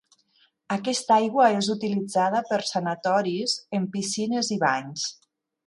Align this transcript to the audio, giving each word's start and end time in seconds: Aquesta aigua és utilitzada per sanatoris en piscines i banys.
Aquesta 0.75 1.13
aigua 1.15 1.49
és 1.57 1.69
utilitzada 1.73 2.41
per 2.49 2.59
sanatoris 2.71 3.55
en 3.81 3.87
piscines 3.99 4.53
i 4.57 4.61
banys. 4.69 5.09